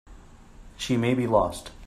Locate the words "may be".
0.97-1.27